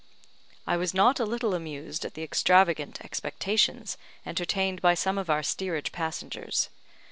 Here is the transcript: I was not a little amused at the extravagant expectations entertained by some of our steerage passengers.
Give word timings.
I 0.65 0.77
was 0.77 0.95
not 0.95 1.19
a 1.19 1.25
little 1.27 1.53
amused 1.53 2.05
at 2.05 2.15
the 2.15 2.23
extravagant 2.23 2.99
expectations 3.01 3.99
entertained 4.25 4.81
by 4.81 4.95
some 4.95 5.19
of 5.19 5.29
our 5.29 5.43
steerage 5.43 5.91
passengers. 5.91 6.69